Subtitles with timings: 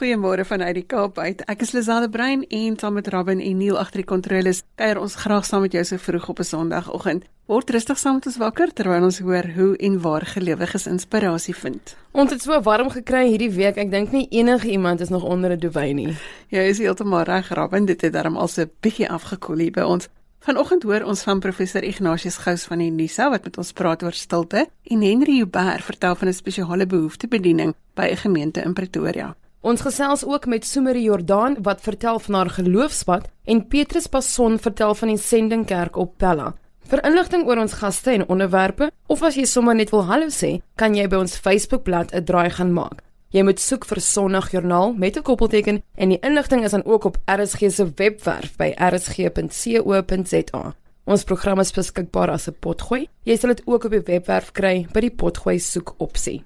[0.00, 1.42] Goeiemôre vanuit die Kaap uit.
[1.44, 5.16] Ek is Lisade Brein en saam met Robin en Neil agter die kontroles kuier ons
[5.20, 7.26] graag saam met jou so vroeg op 'n Sondagoggend.
[7.46, 11.96] Word rustig saam met ons wakker terwyl ons hoor hoe en waar gelowiges inspirasie vind.
[12.12, 13.76] Ons het so warm gekry hierdie week.
[13.76, 16.16] Ek dink nie enige iemand is nog onder 'n duvet nie.
[16.48, 17.84] Jy is heeltemal reg, Robin.
[17.84, 20.08] Dit het darm al so 'n bietjie afgekoel hier by ons.
[20.38, 24.12] Vanoggend hoor ons van professor Ignatius Gous van die Nisa wat met ons praat oor
[24.12, 29.36] stilte en Henry Huber vertel van 'n spesiale behoeftebediening by 'n gemeente in Pretoria.
[29.60, 34.94] Ons gesels ook met Sumerie Jordaan wat vertel van haar geloofspad en Petrus Passon vertel
[34.94, 36.54] van die sendingkerk op Pella.
[36.88, 40.62] Vir inligting oor ons gaste en onderwerpe of as jy sommer net wil hallo sê,
[40.80, 43.04] kan jy by ons Facebookblad 'n draai gaan maak.
[43.30, 47.18] Jy moet soek vir Sondagjoernaal met 'n koppelteken en die inligting is dan ook op
[47.26, 50.74] RSG se webwerf by rsg.co.za.
[51.04, 53.08] Ons program is beskikbaar as 'n potgooi.
[53.24, 56.42] Jy sal dit ook op die webwerf kry by die potgooi soek opsie.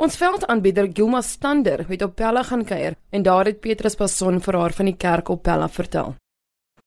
[0.00, 4.56] Ons veldaanbieder Gilma Stander het op Pella gaan kuier en daar het Petrus Passon vir
[4.56, 6.14] haar van die kerk op Pella vertel.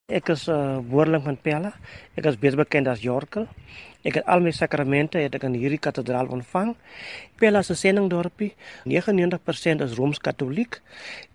[0.10, 1.72] Ek is 'n uh, woordeling van Pella.
[2.18, 3.46] Ek is beter bekend as Jorkel.
[4.04, 6.76] Ek het al my sakramente het ek in hierdie kathedraal ontvang.
[7.38, 10.82] Pella se sendingdorpie, 99% is Rooms-Katoliek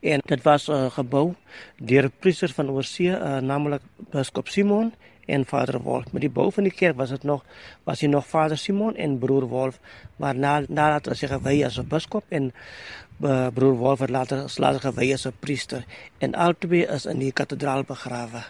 [0.00, 1.34] en dit was uh, gebou
[1.78, 4.92] deur priesters van oorsee, uh, naamlik biskop Simon
[5.28, 6.12] en Vader Wolf.
[6.12, 7.44] Met die bou van die kerk was dit nog
[7.84, 9.80] was hy nog Vader Simon en broer Wolf,
[10.16, 12.52] maar na nadat hy gewy as 'n biskop en
[13.20, 15.84] uh, broer Wolf het later later gewy as 'n priester
[16.18, 18.44] en albei is in die kathedraal begrawe.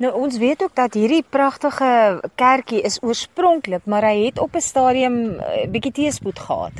[0.00, 4.60] Nou ons weet ook dat hierdie pragtige kerkie is oorspronklik, maar hy het op 'n
[4.60, 6.72] stadium 'n uh, bietjie teëspoed gehad.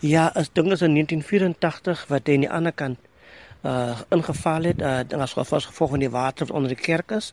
[0.00, 2.98] Ja, as ding is in 1984 wat hy aan die ander kant
[3.62, 7.32] uh ingeval het uh as gevolg van die water wat onder die kerk is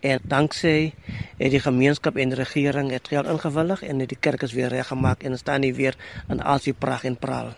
[0.00, 0.92] en danksy
[1.36, 4.68] het die gemeenskap en die regering het geld ingewillig en het die kerk is weer
[4.68, 5.96] reggemaak en staan nie weer
[6.28, 7.52] in al sy pragt en praal.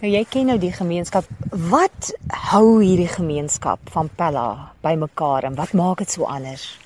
[0.00, 1.28] Nou jy ken nou die gemeenskap.
[1.50, 2.10] Wat
[2.50, 6.78] hou hierdie gemeenskap van Pella bymekaar en wat maak dit so anders?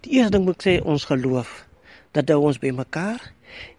[0.00, 1.64] Die eerste ding moet ek sê ons geloof
[2.12, 3.20] dat hou ons bymekaar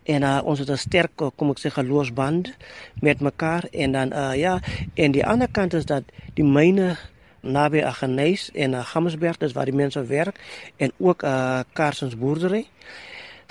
[0.03, 2.53] en uh, ons het 'n sterk kom ek sê geloofsband
[2.99, 3.63] met mekaar.
[3.71, 4.59] En dan uh, ja
[4.93, 6.03] en die ander kant is dat
[6.33, 6.97] die myne
[7.41, 10.39] naby Agnes en uh, Gammersberg dis waar die mense werk
[10.77, 12.67] en ook uh, Karsens boerdery.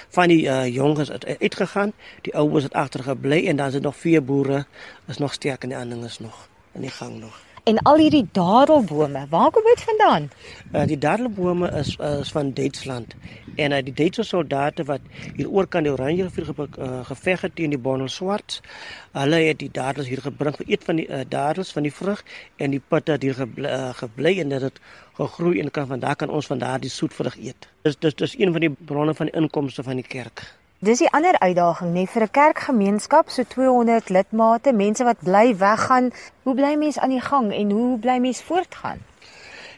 [0.09, 4.25] Van die uh, jonges het uitgegaan die oues het agtergebly en dan is nog vier
[4.25, 4.67] boere
[5.07, 8.29] is nog sterk en die ander is nog in die gang nog En al hierdie
[8.33, 10.31] dadelbome, waar kom dit vandaan?
[10.73, 13.15] Uh, die dadelbome is is van Duitsland.
[13.57, 15.01] En uh, die Duitse soldate wat
[15.37, 18.61] hier oor kan die Oranje rivier ge, uh, geveg het teen die Bonnel Swart,
[19.13, 22.25] hulle het die dadels hier gebring vir eet van die uh, dadels van die vrug
[22.57, 24.81] en die putte het hier gebly, uh, gebly en dit het
[25.21, 27.69] gegroei en kan vandag kan ons van daardie soetvrug eet.
[27.83, 30.47] Dis dis dis een van die bronne van inkomste van die kerk.
[30.81, 36.07] Dis die ander uitdaging nê vir 'n kerkgemeenskap so 200 lidmate, mense wat bly weggaan.
[36.43, 38.99] Hoe bly mense aan die gang en hoe bly mense voortgaan?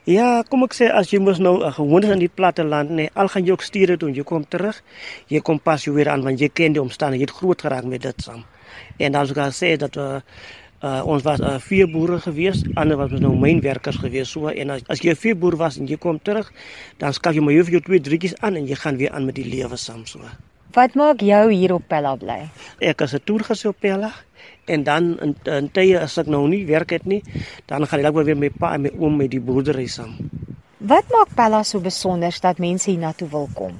[0.05, 2.91] Ja, kom ek sê as jy mos nou uh, gewoon is in die platte land
[2.91, 4.79] nê, al gaan jy ook stuur toe jy kom terug.
[5.27, 7.85] Jy kom pas jy weer aan want jy ken die omstandighede, jy het groot geraak
[7.85, 8.45] met dit saam.
[8.99, 10.21] En dan sou ek sê dat uh,
[10.83, 14.87] uh, ons was uh, vier boere gewees, ander was nou mynwerkers gewees so en as,
[14.87, 16.53] as jy vier boer was en jy kom terug,
[16.99, 19.51] dan skaf jy maar jou twee drietjies aan en jy gaan weer aan met die
[19.51, 20.21] lewe saam so.
[20.73, 22.47] Wat maak jou hier op Pella bly?
[22.81, 24.11] Ek is 'n toergasie op Pella
[24.65, 27.23] en dan in, in tye as ek nou nie werk het nie,
[27.67, 30.17] dan gaan ek weer met pa en met oom met die boerdery saam.
[30.79, 33.79] Wat maak Pella so besonder dat mense hier na toe wil kom?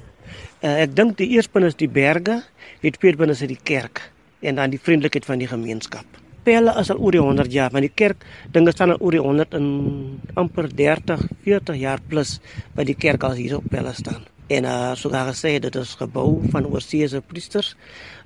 [0.61, 2.43] Uh, ek dink die eerste punt is die berge,
[2.81, 4.11] die tweede punt is die kerk
[4.41, 6.05] en dan die vriendelikheid van die gemeenskap.
[6.43, 9.23] Pella is al oor die 100 jaar, maar die kerk dinge staan al oor die
[9.23, 12.39] 100 en amper 30, 40 jaar plus
[12.75, 14.32] by die kerk al hier op Pella staan.
[14.53, 17.73] En uh, so daar gesê dit is gebou van oorseese priesters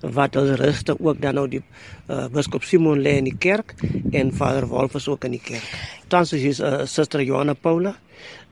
[0.02, 3.76] wat hulle ruste ook dan nou die uh, biskop Simon lê in die kerk
[4.12, 5.64] en Vader Wolf is ook in die kerk.
[6.12, 7.96] Tans is uh, Suster Johanna Paula.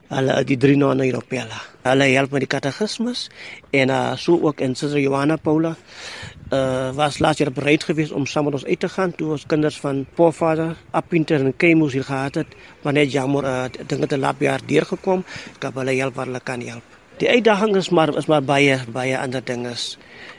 [0.06, 1.58] Hulle die drie nonne hier op Pella.
[1.82, 3.26] Hulle help met die katekismes
[3.74, 5.74] en uh, so ook en Suster Johanna Paula
[6.52, 9.46] uh, was laas jaar bereid geweest om saam met ons uit te gaan toe ons
[9.50, 14.18] kinders van Voorvader Appinter en Kemus hier gehad het, maar net jammer uh, dinge te
[14.18, 15.26] laat jaar deurgekom.
[15.58, 16.95] Ek het hulle help waar hulle kan help.
[17.16, 19.72] Die uitdaging is maar is maar baie baie ander dinge.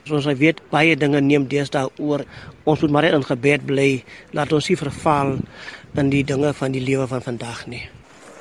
[0.05, 2.21] Soos jy weet, baie dinge neem deesdae oor.
[2.69, 4.03] Ons moet maar net in gebed bly.
[4.37, 5.39] Laat ons nie verval
[5.97, 7.81] in die dinge van die lewe van vandag nie.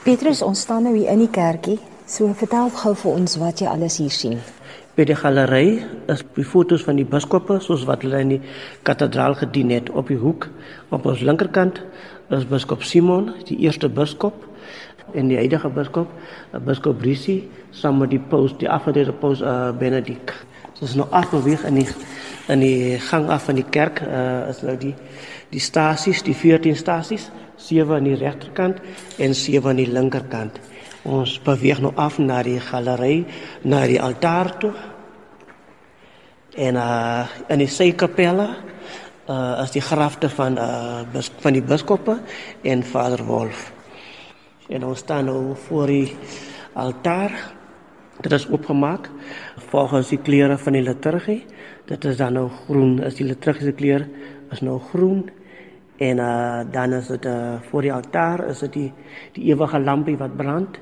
[0.05, 1.79] Petrus, ons staan nou hier in die kerkie.
[2.07, 4.37] So vertel gou vir ons wat jy alles hier sien.
[4.97, 5.81] By die galery
[6.13, 8.43] is die fotos van die biskoppe soos wat hulle in die
[8.85, 10.51] kathedraal gedien het op die hoek
[10.93, 11.81] op ons linkerkant
[12.37, 14.45] is biskop Simon, die eerste biskop
[15.15, 16.11] en die huidige biskop,
[16.67, 20.33] biskop Brisi, saam met die paus, die afgetrede paus uh, Benedict.
[20.77, 21.89] Dit is nou afbeweeg in die
[22.53, 24.95] in die gang af van die kerk uh, is nou die
[25.51, 28.83] die stasies, die 14 stasies, 7 aan die regterkant
[29.23, 30.59] en 7 aan die linkerkant.
[31.07, 33.25] Ons beweeg nou af na die galery,
[33.63, 34.73] na die altaar toe.
[36.57, 38.49] En uh in die sykapelle
[39.31, 42.19] uh is die grafte van uh van die biskoppe
[42.63, 43.76] en Vader Wolf.
[44.69, 46.17] En ons staan nou voor die
[46.73, 47.33] altaar.
[48.21, 49.11] Dit is opgemaak
[49.71, 51.45] volgens die kleure van die liturgie.
[51.87, 54.07] Dit is dan nou groen, is die liturgiese kleur
[54.51, 55.29] is nou groen.
[55.97, 58.93] En uh dan is dit uh voor die altaar is dit die
[59.33, 60.81] die ewige lampie wat brand.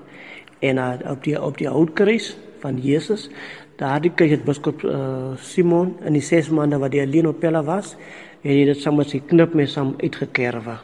[0.58, 3.28] En uh, op die op die houtkruis van Jesus
[3.76, 7.64] daardie kyk het biskop uh, Simon in die 6 maande wat hy alleen op Pella
[7.66, 7.96] was
[8.42, 10.78] en hy het dit saam met sy knip mes saam uitgekerwe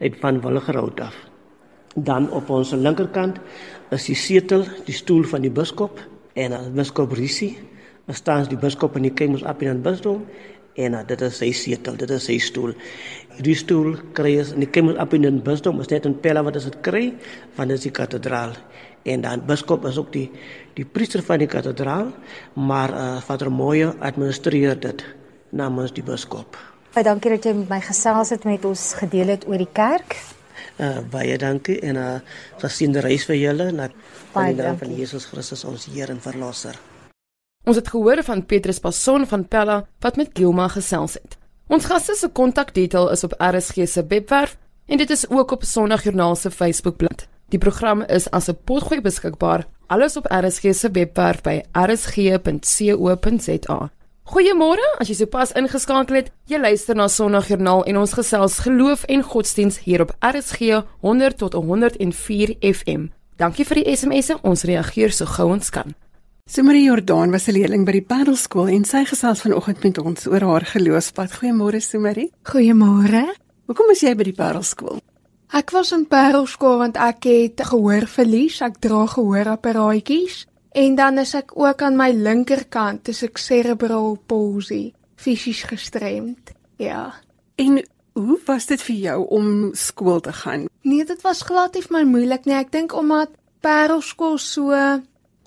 [0.00, 1.33] uit van Wilgerhout af
[1.94, 3.38] dan op ons linkerkant
[3.90, 6.00] is die setel die stoel van die biskop
[6.34, 7.54] en uh, biskop Risi
[8.12, 10.26] staan die biskop in die kemos op in 'n bisdom
[10.74, 12.74] en uh, dit is sy setel, dit is sy stoel.
[13.42, 16.42] Die stoel kry is in die Kemmel op in 'n bisdom, is net 'n pella
[16.42, 17.14] wat as dit kry
[17.54, 18.52] van die kathedraal.
[19.04, 20.30] En dan biskop is ook die
[20.74, 22.12] die priester van die kathedraal,
[22.54, 25.04] maar uh, Vader Moyo administreer dit
[25.50, 26.56] namens die biskop.
[26.94, 30.16] Baie dankie dat jy met my gesels het met ons gedeel het oor die kerk.
[30.76, 32.20] Uh, baie dankie en 'n uh,
[32.58, 36.78] geseënde reis vir julle na die naam van Jesus Christus ons Heer en Verlosser.
[37.64, 41.36] Ons het gehoor van Petrus Passon van Pella wat met Gilma gesels het.
[41.68, 44.56] Ons gaste se kontakdetail is op RSG se webwerf
[44.86, 47.26] en dit is ook op Sondagjoernaal se Facebookblad.
[47.48, 53.90] Die program is as 'n potgooi beskikbaar alles op RSG se webwerf by rsg.co.za.
[54.24, 59.20] Goeiemôre, as jy sopas ingeskakel het, jy luister na Sondagjoernaal en ons gesels geloof en
[59.20, 63.10] godsdiens hier op RSG 100 tot 104 FM.
[63.36, 65.92] Dankie vir die SMS'e, ons reageer so gou ons kan.
[66.48, 70.40] Sumarie Jordaan was 'n leerling by die Parelskool en sy gesels vanoggend met ons oor
[70.40, 71.30] haar geloofspad.
[71.30, 72.32] Goeiemôre Sumarie.
[72.44, 73.28] Goeiemôre.
[73.66, 75.00] Hoekom is jy by die Parelskool?
[75.52, 78.62] Ek was in Parelskool want ek het gehoorverlies.
[78.62, 84.92] Ek dra gehoorapparaatjies en dan is ek ook aan my linkerkant is ek cerebral palsy,
[85.16, 86.52] fisies gestremd.
[86.82, 87.14] Ja.
[87.56, 87.78] En
[88.18, 89.48] hoe was dit vir jou om
[89.78, 90.68] skool te gaan?
[90.82, 92.58] Nee, dit was glad nie vir my moeilik nie.
[92.58, 93.32] Ek dink omdat
[93.64, 94.74] Parelskool so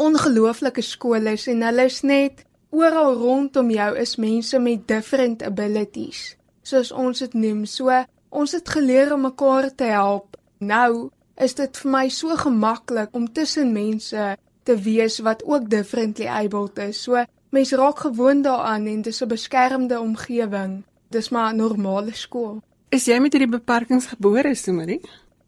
[0.01, 6.37] ongelooflike skole is en hulle is net oral rondom jou is mense met different abilities
[6.67, 7.65] soos ons dit noem.
[7.65, 7.93] So
[8.29, 10.37] ons het geleer om mekaar te help.
[10.59, 14.33] Nou is dit vir my so gemaklik om tussen mense
[14.67, 17.01] te wees wat ook differently abled is.
[17.03, 17.23] So
[17.55, 20.83] mense raak gewoond daaraan en dit is 'n beskermde omgewing.
[21.09, 22.61] Dis maar 'n normale skool.
[22.89, 25.01] Is jy met hierdie beperkings gebore, Sumarie?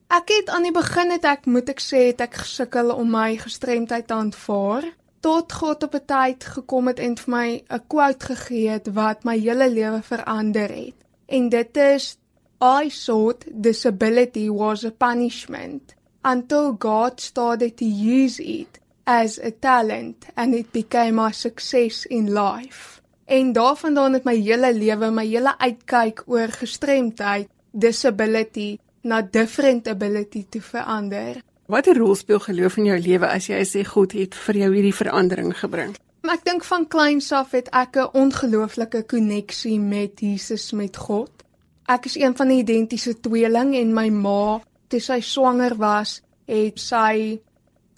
[0.08, 3.38] Ek het aan die begin het ek moet ek sê het ek gesukkel om my
[3.38, 4.84] gestremdheid te aanvaar
[5.20, 9.24] tot God op 'n tyd gekom het en vir my 'n quote gegee het wat
[9.24, 10.96] my hele lewe verander het.
[11.26, 12.18] En dit is
[12.62, 18.80] I thought disability was a punishment until God started to use it
[19.10, 23.02] as a talent and it became my success in life.
[23.26, 30.46] En daarvandaan het my hele lewe, my hele uitkyk oor gestremdheid, disability na different ability
[30.50, 31.42] te verander.
[31.66, 34.96] Watter rol speel geloof in jou lewe as jy sê God het vir jou hierdie
[34.96, 35.98] verandering gebring?
[36.30, 41.32] Ek dink van kleins af het ek 'n ongelooflike koneksie met Jesus met God.
[41.86, 46.80] Ek is een van die identiese tweeling en my ma, toe sy swanger was, het
[46.80, 47.40] sy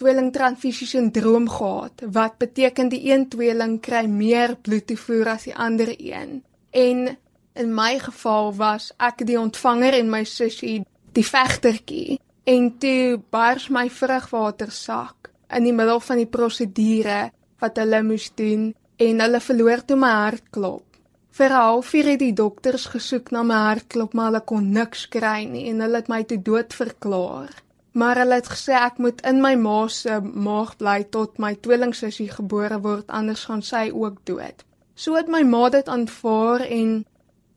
[0.02, 6.42] tweelingtransfusie sindroom gehad wat beteken die een tweeling kry meer bloedtoevoer as die ander een.
[6.70, 7.16] En
[7.54, 10.80] in my geval was ek die ontvanger en my sussie
[11.14, 12.18] die vegtertjie
[12.48, 17.18] en toe bars my vrugwatersak in die middel van die prosedure
[17.62, 18.70] wat hulle moes doen
[19.02, 20.86] en hulle verloor toe my hartklop.
[21.32, 25.44] Vir 'n halfuur het die dokters gesoek na my hartklop maar hulle kon niks kry
[25.44, 27.52] nie en hulle het my te dood verklaar.
[27.92, 32.30] Maar hulle het gesê ek moet in my ma se maag bly tot my tweelingsussie
[32.32, 34.64] gebore word anders gaan sy ook dood.
[34.94, 37.04] So het my ma dit aanvaar en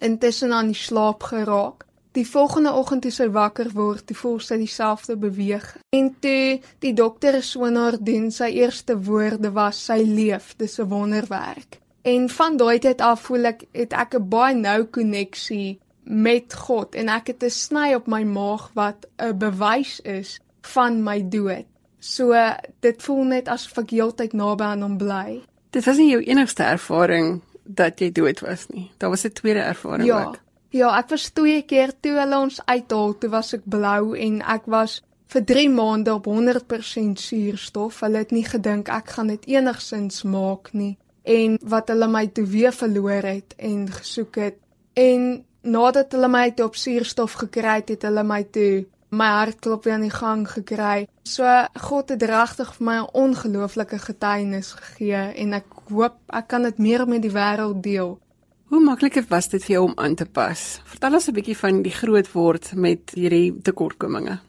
[0.04, 1.86] intussen aan die slaap geraak.
[2.16, 5.66] Die volgende oggend toe sy wakker word, toe voel sy dieselfde beweeg.
[5.96, 10.80] En toe die dokter so na haar doen, sy eerste woorde was sy leef, dis
[10.80, 11.80] 'n wonderwerk.
[12.02, 16.96] En van daai tyd af voel ek het ek 'n baie nou koneksie met God
[16.96, 21.66] en ek het 'n sny op my maag wat 'n bewys is van my dood.
[22.00, 22.34] So
[22.80, 25.42] dit voel net asof ek heeltyd naby aan hom bly.
[25.70, 28.92] Dit was nie jou enigste ervaring dat jy dood was nie.
[28.98, 30.24] Daar was 'n tweede ervaring ja.
[30.24, 30.40] ook.
[30.70, 34.66] Ja, ek was twee keer toe hulle ons uithaal, toe was ek blou en ek
[34.66, 38.00] was vir 3 maande op 100% suurstof.
[38.00, 40.98] Hulle het nie gedink ek gaan dit enigsins maak nie.
[41.26, 44.58] en wat hulle my toe weer verloor het en gesoek het.
[44.94, 49.86] En nadat hulle my toe op suurstof gekry het, het hulle my toe my hartklop
[49.86, 51.08] weer aan die gang gekry.
[51.24, 51.46] So
[51.88, 56.78] God het regtig vir my 'n ongelooflike getuienis gegee en ek hoop ek kan dit
[56.78, 58.20] meer met die wêreld deel.
[58.66, 60.82] Hoe maklik was dit vir jou om aan te pas?
[60.86, 64.40] Vertel ons 'n bietjie van die groot word met hierdie tekortkominge.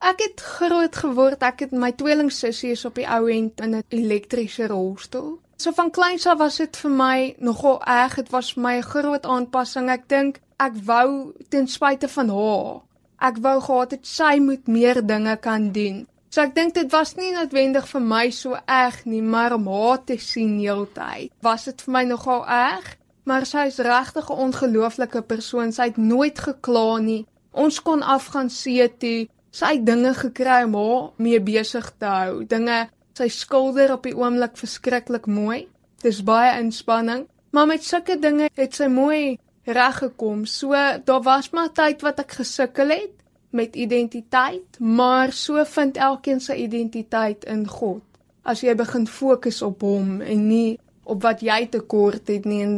[0.00, 1.42] Ek het groot geword.
[1.42, 5.38] Ek het my tweelingsussie is op die ou end in 'n elektriese rolstoel.
[5.56, 8.14] So van kleins af was dit vir my nogal erg.
[8.14, 9.90] Dit was my groot aanpassing.
[9.90, 12.88] Ek dink ek wou ten spyte van haar
[13.18, 16.04] Ek wou gehad het sy moet meer dinge kan doen.
[16.30, 20.04] So ek dink dit was nie noodwendig vir my so erg nie, maar om haar
[20.06, 22.92] te sien heeltyd, was dit vir my nogal erg.
[23.26, 25.72] Maar sy is regtig 'n ongelooflike persoon.
[25.72, 27.26] Sy het nooit gekla nie.
[27.52, 29.28] Ons kon afgaan see toe.
[29.50, 32.44] Sy het dinge gekry om haar mee besig te hou.
[32.44, 35.68] Dinge sy skilder op die oomblik verskriklik mooi.
[36.02, 39.38] Dis baie inspanning, maar met sulke dinge het sy mooi
[39.72, 40.44] reggekom.
[40.46, 43.14] So daar was maar tyd wat ek gesukkel het
[43.50, 48.02] met identiteit, maar so vind elkeen sy identiteit in God.
[48.42, 52.76] As jy begin fokus op hom en nie op wat jy tekort het nie en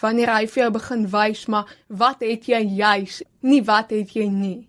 [0.00, 4.28] wanneer hy vir jou begin wys maar wat het jy juis, nie wat het jy
[4.32, 4.68] nie.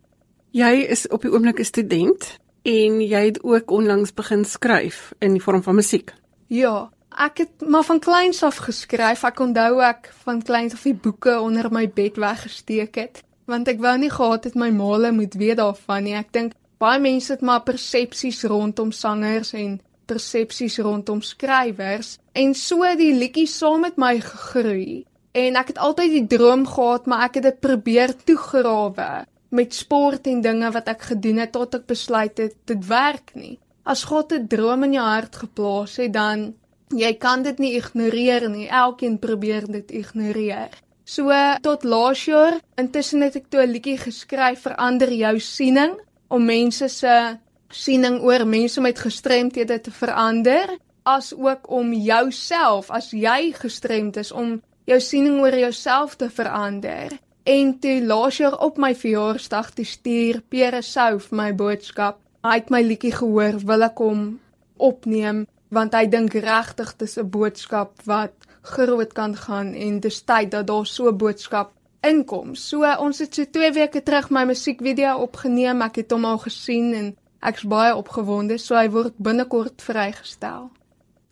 [0.52, 5.34] Jy is op die oomblik 'n student en jy het ook onlangs begin skryf in
[5.34, 6.14] die vorm van musiek.
[6.48, 9.24] Ja, Ek het maar van kleins af geskryf.
[9.26, 13.80] Ek onthou ek van kleins af die boeke onder my bed weggesteek het, want ek
[13.82, 16.14] wou nie gehad het my maale moet weet daarvan nie.
[16.14, 22.86] Ek dink baie mense het maar persepsies rondom sangers en persepsies rondom skrywers en so
[23.00, 25.02] die liedjie saam met my gegroei.
[25.34, 29.26] En ek het altyd die droom gehad, maar ek het dit probeer toegrawe
[29.58, 33.58] met sport en dinge wat ek gedoen het tot ek besluit het dit werk nie.
[33.90, 36.54] As God 'n droom in jou hart geplaas het, dan
[36.96, 38.68] Jy kan dit nie ignoreer nie.
[38.68, 40.72] Elkeen probeer dit ignoreer.
[41.04, 46.00] So tot laas jaar, intussen het ek toe 'n liedjie geskryf vir ander jou siening
[46.28, 47.38] om mense se
[47.70, 54.32] siening oor mense met gestremthede te verander, as ook om jouself as jy gestremd is
[54.32, 57.20] om jou siening oor jouself te verander.
[57.44, 62.20] En toe laas jaar op my verjaarsdag te stuur Pere Sou vir my boodskap.
[62.44, 64.40] Hy het my liedjie gehoor, wil ek hom
[64.78, 70.52] opneem want hy dink regtig dis 'n boodskap wat groot kan gaan en dis tyd
[70.52, 71.72] dat daar so 'n boodskap
[72.02, 72.56] inkom.
[72.56, 75.82] So ons het so 2 weke terug my musiekvideo opgeneem.
[75.82, 78.58] Ek het hom al gesien en ek's baie opgewonde.
[78.58, 80.70] So hy word binnekort vrygestel.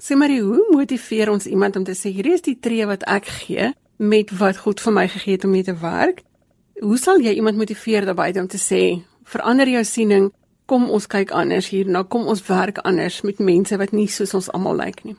[0.02, 3.26] Sê maar hoe motiveer ons iemand om te sê hierdie is die tree wat ek
[3.26, 6.24] gee met wat God vir my gegee het om mee te werk?
[6.82, 8.82] Hoe sal jy iemand motiveer daarbey om te sê
[9.24, 10.34] verander jou siening
[10.66, 14.50] kom ons kyk anders hierna, kom ons werk anders met mense wat nie soos ons
[14.54, 15.16] almal lyk nie.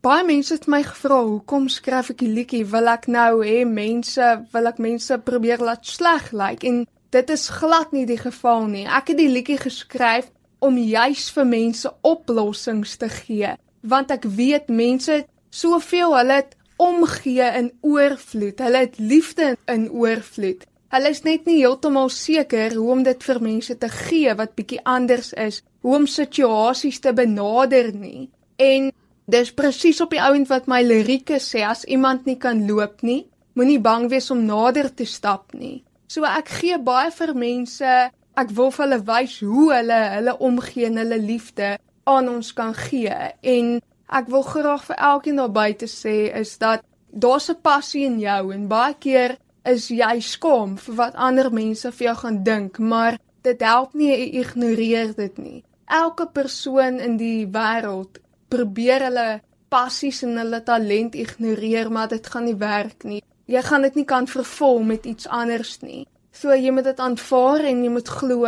[0.00, 2.64] Baie mense het my gevra, "Hoekom skryf ek die liedjie?
[2.64, 7.48] Wil ek nou hê mense, wil ek mense probeer laat sleg lyk?" En dit is
[7.48, 8.86] glad nie die geval nie.
[8.86, 14.68] Ek het die liedjie geskryf om juis vir mense oplossings te gee, want ek weet
[14.68, 18.58] mense soveel hulle het omgee in oorvloed.
[18.58, 20.66] Hulle het liefde in oorvloed.
[20.90, 24.80] Hulle is net nie heeltemal seker hoe om dit vir mense te gee wat bietjie
[24.82, 28.26] anders is, hoe om situasies te benader nie.
[28.58, 28.88] En
[29.30, 33.28] dis presies op die ouend wat my lirieke sê as iemand nie kan loop nie,
[33.54, 35.84] moenie bang wees om nader te stap nie.
[36.10, 37.92] So ek gee baie vir mense,
[38.34, 41.76] ek wil vir hulle wys hoe hulle hulle omgee en hulle liefde
[42.10, 43.18] aan ons kan gee
[43.54, 43.76] en
[44.10, 48.52] ek wil graag vir elkeen daar buite sê is dat daar's 'n passie in jou
[48.54, 49.36] en baie keer
[49.68, 54.10] is jy skaam vir wat ander mense vir jou gaan dink, maar dit help nie
[54.10, 55.60] jy ignoreer dit nie.
[55.86, 59.28] Elke persoon in die wêreld probeer hulle
[59.70, 63.22] passies en hulle talent ignoreer, maar dit gaan nie werk nie.
[63.50, 66.06] Jy gaan dit nie kan vervul met iets anders nie.
[66.32, 68.46] So jy moet dit aanvaar en jy moet glo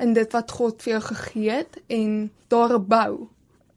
[0.00, 3.12] in dit wat God vir jou gegee het en daarop bou.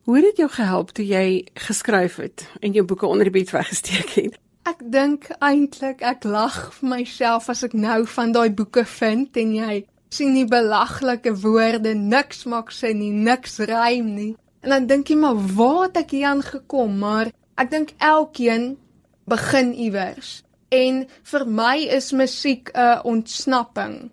[0.03, 3.53] Hoe het dit jou gehelp toe jy geskryf het en jou boeke onder die bed
[3.53, 4.39] weggesteek het?
[4.63, 9.51] Ek dink eintlik ek lag vir myself as ek nou van daai boeke vind en
[9.57, 9.75] jy
[10.13, 14.29] sien die belaglike woorde, niks maak sin nie, niks rym nie.
[14.63, 16.95] En dan dink jy maar waar het ek hier aangekom?
[17.03, 18.77] Maar ek dink elkeen
[19.27, 20.31] begin iewers.
[20.71, 21.03] En
[21.33, 24.11] vir my is musiek 'n ontsnapping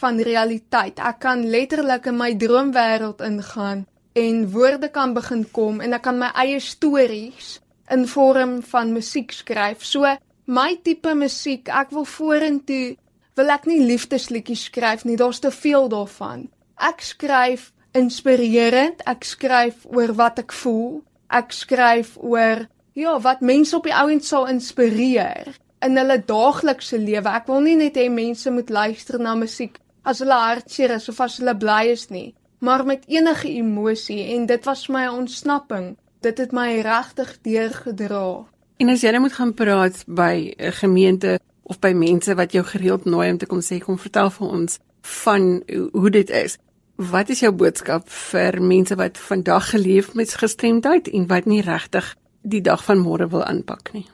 [0.00, 1.02] van realiteit.
[1.02, 6.18] Ek kan letterlik in my droomwêreld ingaan en woorde kan begin kom en ek kan
[6.18, 7.58] my eie stories
[7.90, 9.84] in vorm van musiek skryf.
[9.84, 10.06] So
[10.46, 12.96] my tipe musiek, ek wil vorentoe
[13.38, 16.48] wil ek nie liefdesliedjies skryf nie, daar's te veel daarvan.
[16.78, 21.00] Ek skryf inspirerend, ek skryf oor wat ek voel.
[21.30, 22.66] Ek skryf oor
[22.98, 25.52] ja, wat mense op die ouend sal inspireer
[25.84, 27.30] in hulle daaglikse lewe.
[27.30, 29.78] Ek wil nie net hê mense moet luister na musiek
[30.08, 32.32] as hulle hartseer is of as hulle bly is nie,
[32.64, 35.92] maar met enige emosie en dit was my ontsnapping.
[36.20, 38.46] Dit het my regtig deurgedra.
[38.78, 42.64] En as jy net moet gaan praat by 'n gemeente of by mense wat jou
[42.64, 46.58] gereeld nooi om te kom sê kom vertel vir ons van hoe dit is.
[46.96, 52.16] Wat is jou boodskap vir mense wat vandag geleef met gestremdheid en wat nie regtig
[52.42, 54.06] die dag van môre wil aanpak nie?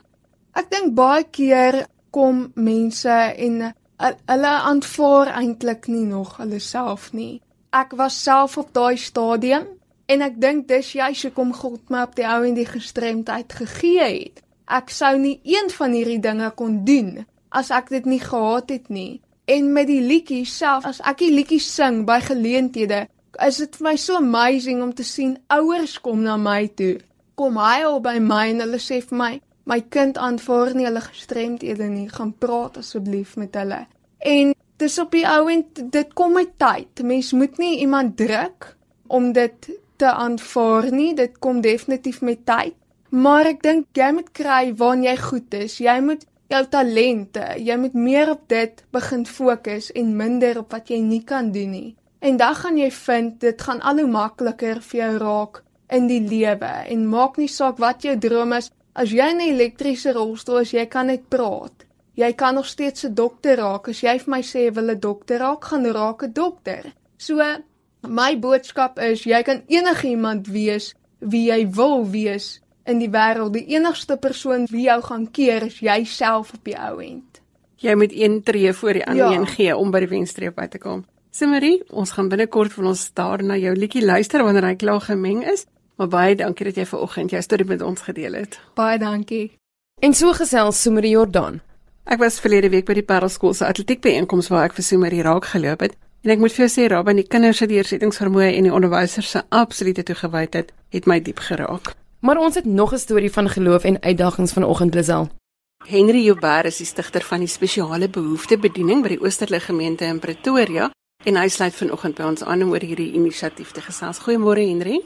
[0.53, 3.73] Ek dink baie keer kom mense en
[4.25, 7.41] hulle aanvaar eintlik nie nog hulle self nie.
[7.71, 9.65] Ek was self op daai stadium
[10.05, 14.09] en ek dink dis juist hoekom God my op die ou en die gestremdheid gegee
[14.09, 14.41] het.
[14.65, 18.89] Ek sou nie een van hierdie dinge kon doen as ek dit nie gehad het
[18.89, 19.21] nie.
[19.45, 23.05] En met die liedjie self, as ek die liedjie sing by geleenthede,
[23.45, 26.97] is dit vir my so amazing om te sien ouers kom na my toe.
[27.37, 29.31] Kom hy al by my en hulle sê vir my,
[29.69, 33.83] my kind aanvaar nie hulle gestremdhede nie, gaan praat asseblief met hulle.
[34.19, 37.03] En dis op die ouend, dit kom met tyd.
[37.03, 38.71] Mens moet nie iemand druk
[39.07, 41.13] om dit te aanvaar nie.
[41.15, 42.75] Dit kom definitief met tyd.
[43.09, 45.77] Maar ek dink jy moet kry waar jy goed is.
[45.79, 50.89] Jy moet jou talente, jy moet meer op dit begin fokus en minder op wat
[50.89, 51.95] jy nie kan doen nie.
[52.19, 56.21] En dan gaan jy vind dit gaan al hoe makliker vir jou raak in die
[56.21, 60.71] lewe en maak nie saak wat jou droom is As jy 'n elektriese rolstoel is,
[60.71, 61.83] jy kan net praat.
[62.15, 63.89] Jy kan nog steeds 'n dokter raak.
[63.89, 66.93] As jy vir my sê jy wil 'n dokter raak, gaan raak 'n dokter.
[67.17, 67.35] So
[68.07, 73.55] my boodskap is jy kan enigiemand wees wie jy wil wees in die wêreld.
[73.55, 77.41] Die enigste persoon wie jou gaan keer is jouself op die ou end.
[77.81, 79.37] Jy moet een tree voor die ander ja.
[79.39, 81.05] een gee om by die wenstreep uit te kom.
[81.35, 85.43] Simarie, ons gaan binnekort van ons daar na jou liedjie luister wanneer hy klaar gemeng
[85.51, 85.65] is.
[85.99, 88.59] Maar baie dankie dat jy vanoggend jou storie met ons gedeel het.
[88.75, 89.51] Baie dankie.
[90.03, 91.61] En so gesels Sumerie Jordan.
[92.05, 95.85] Ek was verlede week by die Parelskool se atletiekbyeenkoms waar ek vir Sumerie raak geloop
[95.87, 95.95] het.
[96.25, 99.43] En ek moet vir jou sê, Rabbi, die kinders se deursettingsvermoë en die onderwysers se
[99.53, 101.91] absolute toegewydheid het my diep geraak.
[102.25, 105.29] Maar ons het nog 'n storie van geloof en uitdagings vanoggend Lisel.
[105.85, 110.19] Henry Joubert is die stigter van die spesiale behoefte bediening by die Oosterlige gemeente in
[110.19, 110.89] Pretoria
[111.25, 114.19] en hy sluit vanoggend by ons aan om oor hierdie inisiatief te gesels.
[114.19, 115.01] Goeiemôre Henry.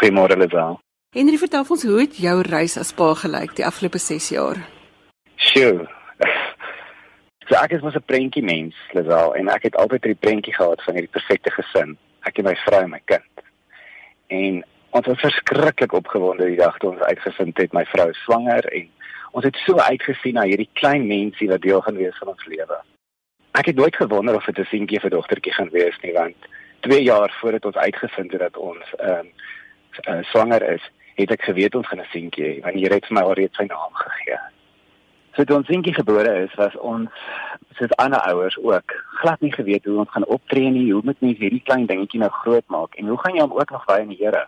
[0.00, 0.78] Goeiemôre Lisel.
[1.10, 4.68] Henry, vertel ons hoe het jou reis as pa gelyk die afgelope 6 jaar?
[5.36, 5.88] Sjoe.
[7.48, 10.82] So ek is mos 'n prentjie mens, Lisel, en ek het altyd 'n prentjie gehad
[10.82, 11.98] van hierdie perfekte gesin.
[12.22, 13.34] Ek en my vrou en my kind.
[14.28, 18.64] En ons was verskriklik opgewonde die dag toe ons uitgevind het my vrou is swanger
[18.72, 18.88] en
[19.32, 22.78] ons het so uitgesien na hierdie klein mensie wat deel gaan wees van ons lewe.
[23.52, 26.36] Ek het nooit gewonder of dit 'n seentjie of 'n dogtertjie gaan wees nie, want
[26.80, 29.28] 2 jaar voordat ons uitgevind het dat ons ehm um,
[30.08, 33.14] uh, swanger is, het ek geweet ons gaan 'n seentjie hê, want hier het vir
[33.14, 34.38] my alreeds sy naam gegee.
[35.34, 37.10] So toe ons seentjie gebore is, was ons
[37.78, 41.38] soos ander ouers ook glad nie geweet hoe ons gaan optree nie, hoe moet mens
[41.38, 44.12] hierdie klein dingetjie nou groot maak en hoe gaan jy hom ook nog by in
[44.14, 44.46] die Here.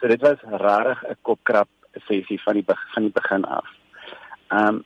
[0.00, 1.68] So dit was rarig 'n kopkrap
[2.08, 3.66] sessie van die van die begin af.
[4.48, 4.84] Ehm um,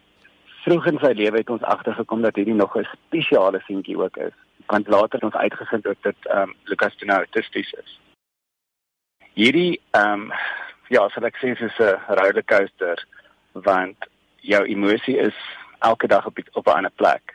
[0.64, 4.36] vroeg in sy lewe het ons agtergekom dat hierdie nog 'n spesiale seentjie ook is.
[4.66, 8.00] Want later het ons uitgevind dat dit ehm um, Lucas Tuna autisties is
[9.36, 10.32] hierdie ehm um,
[10.88, 13.02] ja, sal ek sê is 'n rollercoaster
[13.68, 14.08] want
[14.46, 15.34] jou emosie is
[15.78, 17.34] elke dag op op 'n ander plek.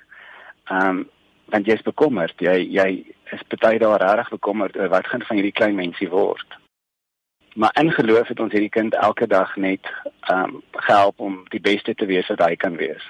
[0.66, 1.10] Ehm um,
[1.46, 5.36] want jy is bekommerd, jy jy is baie daar regtig bekommerd oor wat gaan van
[5.36, 6.48] hierdie klein mensie word.
[7.56, 9.86] Maar in geloof het ons hierdie kind elke dag net
[10.22, 13.04] ehm um, gehelp om die beste te wees wat hy kan wees.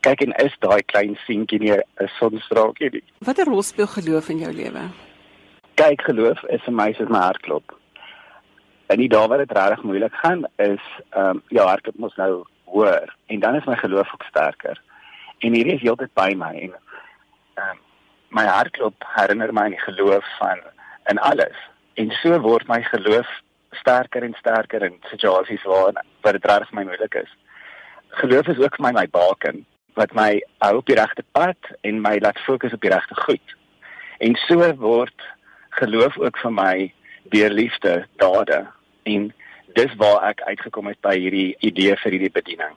[0.00, 3.02] Kyk en is daai klein seentjie nie 'n sonstraaltjie?
[3.18, 4.90] Watter rol speel geloof in jou lewe?
[5.74, 7.76] Kyk, geloof is vir my soos my hartklop
[8.92, 12.44] in die dae wat dit regtig moeilik gaan is ehm um, ek het mos nou
[12.66, 14.82] hoor en dan is my geloof ook sterker.
[15.38, 16.74] En hier is heeltyd by my en
[17.62, 17.78] um,
[18.28, 20.60] my hartklop herinner my aan die geloof van
[21.06, 21.56] in alles.
[21.94, 23.28] En so word my geloof
[23.70, 27.32] sterker en sterker in situasies waar wat dit regtig my moeilik is.
[28.20, 29.64] Geloof is ook vir my my baken
[29.96, 33.56] wat my hou op die regte pad en my laat fokus op die regte goed.
[34.18, 35.28] En so word
[35.80, 36.92] geloof ook vir my
[37.32, 38.66] deur liefde dade
[39.02, 39.32] en
[39.76, 42.74] dis waar ek uitgekom het by hierdie idee vir hierdie bediening.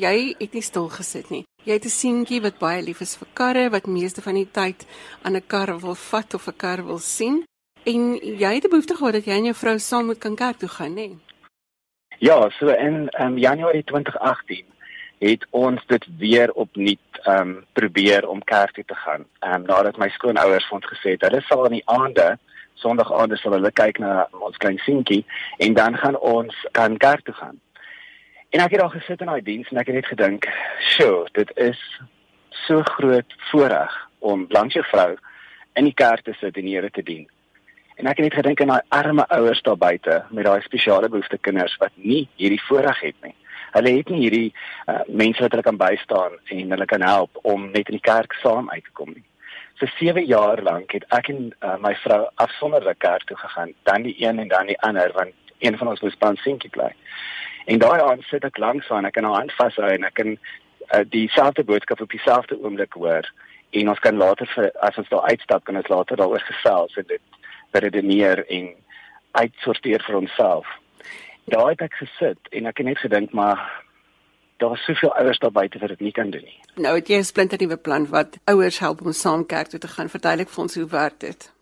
[0.00, 1.44] Jy het nie stil gesit nie.
[1.64, 4.86] Jy het 'n seentjie wat baie lief is vir karre, wat meeste van die tyd
[5.22, 7.44] aan 'n kar wil vat of 'n kar wil sien.
[7.86, 10.58] En jy het 'n behoefte gehad dat jy en jou vrou saam moet kan kerk
[10.58, 11.16] toe gaan, nê?
[12.18, 14.64] Ja, so in um, Januarie 2018
[15.18, 19.24] het ons dit weer opnuut ehm um, probeer om kerk toe te gaan.
[19.40, 22.38] Ehm um, nadat my skoonouers vir ons gesê het hulle sal in die aande
[22.84, 25.22] Sondag aand sal hulle kyk na ons klein seentjie
[25.64, 27.60] en dan gaan ons kan kerk toe gaan.
[28.52, 30.48] En ek het daar gesit in daai diens en ek het net gedink,
[30.92, 31.80] "Sjoe, dit is
[32.66, 35.16] so groot voorreg om langs jou vrou
[35.74, 37.26] in die kerk te sit en die Here te dien."
[37.96, 41.38] En ek het net gedink aan daai arme ouers daar buite met daai spesiale behoefte
[41.38, 43.34] kinders wat nie hierdie voorreg het nie.
[43.72, 44.54] Hulle het nie hierdie
[44.86, 48.32] uh, mense wat hulle kan bystaan en hulle kan help om net in die kerk
[48.32, 49.24] saam uit te kom nie.
[49.80, 54.02] Vir 7 jaar lank het ek en uh, my vrou afsonderlik kerk toe gegaan, dan
[54.06, 56.92] die een en dan die ander want een van ons moes by Sinkie bly.
[57.66, 60.36] En daai aand sit ek langs aan, ek kan haar hand vashou en ek kan
[60.36, 63.26] uh, dieselfde boodskap op dieselfde oomblik hoor
[63.74, 67.06] en ons kan later vir, as ons daar uitstap kan ons later daaroor gesels en
[67.08, 67.40] dit
[67.72, 68.70] redeneer en
[69.34, 70.68] uitsorteer vir onsself.
[71.50, 73.58] Daar het ek gesit en ek het net gedink maar
[74.56, 76.60] daar's soveel ouers daar buite wat dit nie kan doen nie.
[76.74, 79.88] Nou het jy 'n splinter nuwe plan wat ouers help om saam kerk toe te
[79.88, 80.08] gaan.
[80.08, 81.52] Verduidelik vir ons hoe werk dit?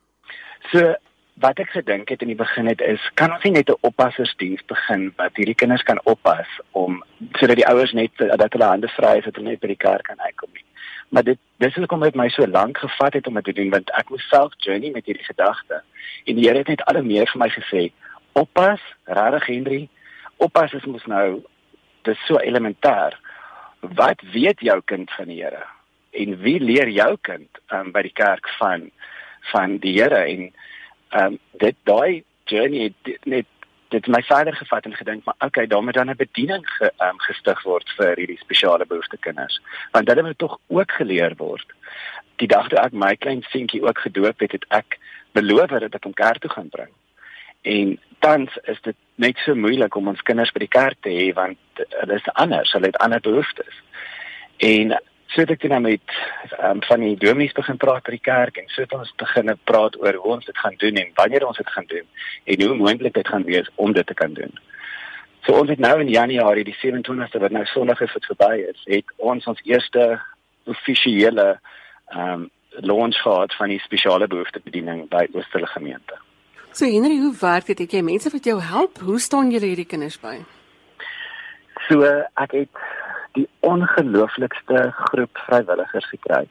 [0.70, 0.94] So
[1.35, 4.64] wat ek gedink het in die begin het is kan ons nie net 'n oppassersdiens
[4.66, 9.18] begin wat hierdie kinders kan oppas om sodat die ouers net dat hulle hande vry
[9.18, 10.64] is dat hulle net by die kerk kan uitkom nie.
[11.09, 13.90] Maar dit dis hoekom dit my so lank gevat het om dit te doen want
[13.90, 15.83] ek moes self journey met hierdie gedagte.
[16.24, 17.92] En die Here het net al meer vir my gesê.
[18.33, 19.88] Oppas, regtig Henry,
[20.37, 21.42] oppas is mos nou
[22.08, 23.16] dis so elementêr.
[23.80, 25.64] Wat weet jou kind van die Here?
[26.10, 28.90] En wie leer jou kind um, by die kerk van
[29.50, 30.52] van die Here en
[31.12, 33.46] ehm um, dit daai journey het net
[33.92, 37.18] dit my vader gevat en gedink maar okay daar moet dan 'n bediening ge, um,
[37.18, 39.60] gestig word vir hierdie spesiale behoefte kinders
[39.92, 41.68] want hulle moet tog ook geleer word
[42.36, 44.98] die dag toe ek my klein seentjie ook gedoop het het ek
[45.32, 46.92] beloof dat ek hom kerk toe gaan bring
[47.62, 51.30] en tans is dit net so moeilik om ons kinders by die kerk te hê
[51.38, 53.80] want hulle is anders hulle het ander behoeftes
[54.72, 54.94] en
[55.32, 56.16] so het ek dan nou met
[56.61, 59.96] um, van die dominees begin praat by die kerk en so het ons begin praat
[60.00, 62.06] oor hoe ons dit gaan doen en wanneer ons dit gaan doen
[62.44, 64.52] en hoe moontlik dit gaan wees om dit te kan doen.
[65.46, 68.82] So ons het nou in Januarie die 27ste wat nou Sondag is wat verby is,
[68.85, 70.11] het ons ons eerste
[70.70, 71.54] offisiële
[72.12, 76.16] ehm um, launch gehad van die spesiale behoeftebediening by Oosterle gemeente.
[76.72, 77.78] So Henry, hoe werk dit?
[77.78, 78.98] Het jy mense wat jou help?
[79.04, 80.38] Hoe staan julle hierdie kinders by?
[81.85, 82.06] So
[82.40, 82.80] ek het
[83.37, 86.46] die ongelooflikste groep vrywilligers gekry.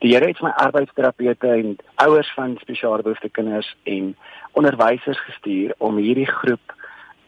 [0.00, 4.14] Die Here het my arbeidsterapeute en ouers van spesiale behoefte kinders en
[4.56, 6.72] onderwysers gestuur om hierdie groep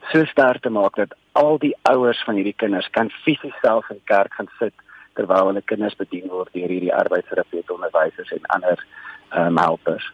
[0.08, 4.00] so sterk te maak dat al die ouers van hierdie kinders kan fisies self in
[4.08, 4.72] kerk gaan sit
[5.20, 8.80] terwyl hulle kinders bedien word deur hierdie arbeidsterapeute, onderwysers en ander
[9.36, 10.08] ehm um, helpers.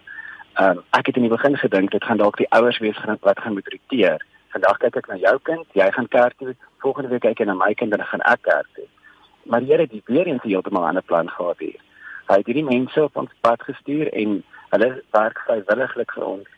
[0.55, 3.39] Ehm um, ek het in die begin gedink dit gaan dalk die ouers wees wat
[3.39, 4.23] gaan moet roteer
[4.55, 7.57] vandag kyk ek na jou kind, jy gaan kerk toe, volgende week kyk ek na
[7.59, 8.87] my kind en dan gaan ek kerk toe.
[9.51, 11.81] Maar die Here het weer eens heeltemal 'n ander plan gehad hier.
[12.31, 16.49] Hy het hierdie mense op ons pad gestuur en hulle werk vrywilliglik vir ons.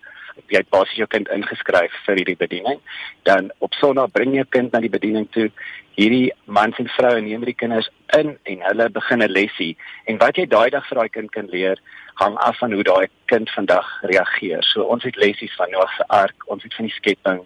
[0.49, 2.81] Jy het basies jou kind ingeskryf vir hierdie bediening.
[3.29, 5.49] Dan op Sondag bring jy jou kind na die bediening toe.
[5.97, 9.77] Hierdie mans en vroue neem die kinders in en hulle begin 'n lesie.
[10.07, 11.81] En wat jy daai dag vir daai kind kan leer,
[12.15, 14.63] hang af van hoe daai kind vandag reageer.
[14.63, 17.41] So ons het lessies van Noag se ark, ons het van die skepping,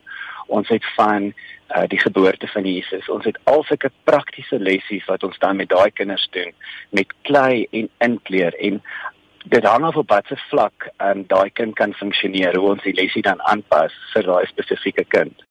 [0.46, 1.32] ons het van
[1.76, 3.08] uh, die geboorte van Jesus.
[3.08, 6.52] Ons het al sulke praktiese lessies wat ons dan met daai kinders doen
[6.90, 8.82] met klei en inkleer en
[9.44, 13.22] dit hang af op watter vlak um, daai kind kan funksioneer hoe ons die lessie
[13.22, 15.44] dan aanpas vir daai spesifieke kind.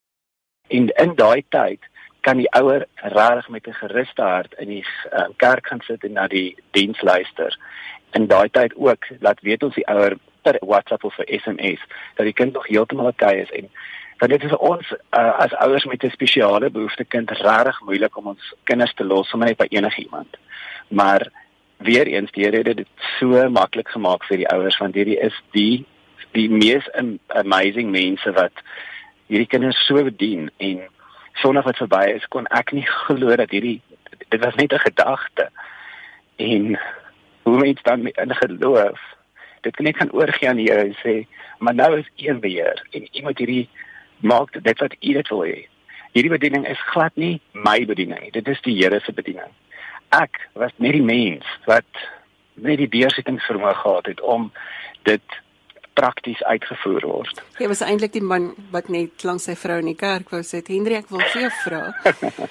[0.67, 1.82] En in daai tyd
[2.21, 6.13] kan die ouer regtig met 'n geruste hart in die um, kerk gaan sit en
[6.13, 7.58] na die diens luister.
[8.12, 11.82] In daai tyd ook laat weet ons die ouer per WhatsApp of vir SMS
[12.15, 13.69] dat die kind nog heeltemal oukei is en
[14.19, 18.28] want dit is ons uh, as ouers met 'n spesiale behoefte kind regtig moeilik om
[18.28, 20.38] ons kinders te los sommer net by enigiemand.
[20.88, 21.32] Maar
[21.80, 22.88] weer eens die Here het dit
[23.18, 25.86] so maklik gemaak vir die ouers want hierdie is die
[26.38, 26.86] die mees
[27.42, 28.63] amazing mense wat
[29.28, 30.82] hierdie kinders so bedien en
[31.42, 33.80] sonder wat verby is kon ek nie glo dat hierdie
[34.28, 35.50] dit was net 'n gedagte
[36.38, 36.80] en
[37.44, 39.00] hoe mens dan in geloof
[39.62, 41.15] dit kan net gaan oorgie aan die Here en sê
[41.60, 43.70] maar nou is een beheer en iemand hierdie
[44.20, 45.68] maak dit wat u dit wil hê.
[46.12, 48.32] Hierdie bediening is glad nie my bediening.
[48.34, 49.52] Dit is die Here se bediening.
[50.15, 51.88] Ek was net die mens wat
[52.60, 54.50] net die deursettingsvermoë gehad het om
[55.08, 55.38] dit
[56.00, 57.41] prakties uitgevoer word.
[57.60, 60.72] Jy was eintlik die man wat net langs sy vrou in die kerk wou sit.
[60.72, 61.84] Hendrik, ek wil vir jou vra.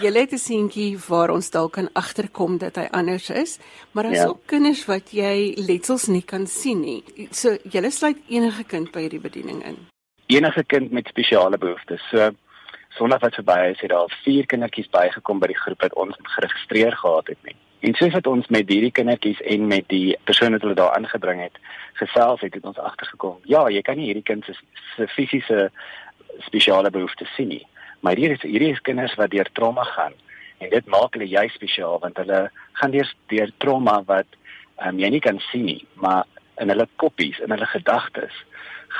[0.00, 3.58] Jy het 'n seentjie waar ons dalk kan agterkom dat hy anders is,
[3.92, 4.28] maar daar's ja.
[4.28, 7.28] ook kinders wat jy letsels nie kan sien nie.
[7.32, 9.76] So jy sluit enige kind by hierdie bediening in
[10.26, 12.02] enige kind met spesiale behoeftes.
[12.10, 12.30] So
[12.96, 16.96] sonder wat verby is, het daar vier kindertjies bygekom by die groep wat ons geregistreer
[16.96, 17.56] gehad het nie.
[17.84, 21.42] En soos wat ons met hierdie kindertjies en met die persone wat hulle daar aangebring
[21.42, 21.58] het,
[22.00, 23.36] gesels het, het ons agtergekom.
[23.50, 25.68] Ja, jy kan nie hierdie kind se fisiese
[26.46, 27.64] spesiale behoeftes sien nie,
[28.04, 30.12] Maar hier is hierdie is kinders wat deur trauma gaan
[30.60, 32.40] en dit maak hulle juis spesiaal want hulle
[32.80, 34.36] gaan deur deur trauma wat
[34.84, 36.26] um, jy nie kan sien nie, maar
[36.60, 38.36] in hulle koppies, in hulle gedagtes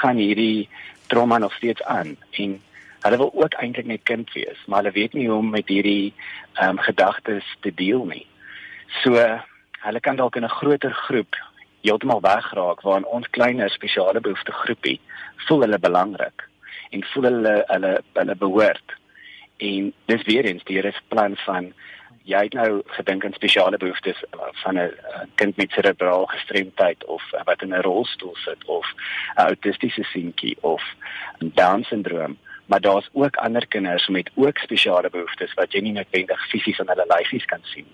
[0.00, 0.70] gaan hierdie
[1.12, 2.57] trauma nog steeds aan en
[3.05, 6.12] hulle wil ook eintlik net kind wees, maar hulle weet nie hoe om met hierdie
[6.55, 8.27] ehm um, gedagtes te deel nie.
[9.03, 9.21] So
[9.85, 11.37] hulle kan dalk in 'n groter groep
[11.85, 15.01] heeltemal wegraak waarin ons kleiner spesiale behoefte groepie
[15.47, 16.49] voel hulle belangrik
[16.90, 18.95] en voel hulle hulle hulle behoort.
[19.57, 21.73] En dis weer eens die Here se plan van
[22.25, 24.23] jy het nou gedink aan spesiale behoeftes
[24.62, 24.90] van 'n
[25.35, 28.87] kind met cerebrale gestremdheid of wat in 'n rolstoel sit of
[29.37, 30.83] 'n autistiese seentjie of
[31.43, 35.92] 'n down syndroom maar daar's ook ander kinders met ook spesiale behoeftes wat jy nie
[35.92, 37.87] noodwendig fisies aan hulle lyfies kan sien.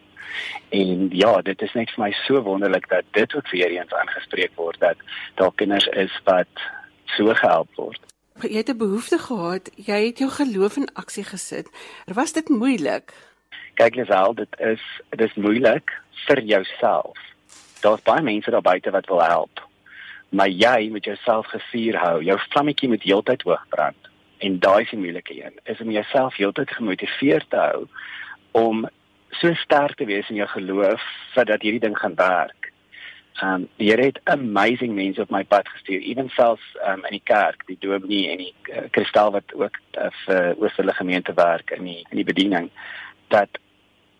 [0.69, 4.55] En ja, dit is net vir my so wonderlik dat dit ook weer eens aangespreek
[4.55, 4.97] word dat
[5.35, 6.69] daar kinders is wat
[7.17, 8.01] so gehelp word.
[8.41, 11.69] Jy het 'n behoefte gehad, jy het jou geloof in aksie gesit.
[12.07, 13.13] Was dit moeilik?
[13.81, 15.93] kyk Lisel, dit is dit is moeilik
[16.27, 17.17] vir jouself.
[17.81, 19.63] Daar's baie mense daar buite wat wil help.
[20.37, 22.19] Maar jy moet jouself gesuur hou.
[22.25, 24.10] Jou vlammetjie moet heeltyd hoog brand.
[24.41, 25.59] En daai is die moeilike een.
[25.65, 27.87] Is om jouself heeltyd gemotiveerd te hou
[28.57, 28.87] om
[29.39, 31.03] so sterk te wees in jou geloof
[31.35, 32.71] sodat hierdie ding gaan werk.
[33.43, 37.25] Um die Here het amazing mense op my pad gestuur, ewen selfs um in die
[37.25, 41.87] kerk, die dominee en die uh, kristal wat ook uh, vir oorsellige gemeente werk in
[41.89, 42.71] die in die bediening
[43.31, 43.61] dat